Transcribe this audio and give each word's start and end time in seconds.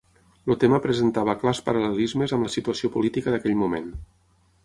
El 0.51 0.55
tema 0.61 0.77
presentava 0.85 1.35
clars 1.43 1.61
paral·lelismes 1.67 2.35
amb 2.37 2.47
la 2.47 2.51
situació 2.55 2.91
política 2.97 3.35
d'aquell 3.35 3.61
moment. 3.63 3.93